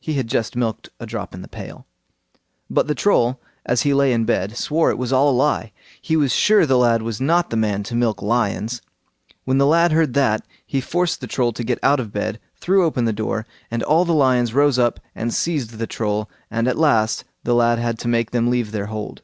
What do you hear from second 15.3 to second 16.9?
seized the Troll, and at